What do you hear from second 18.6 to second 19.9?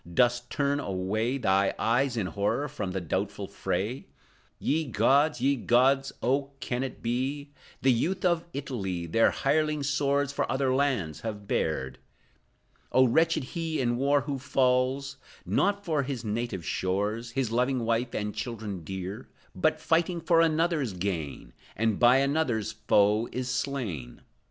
dear, But,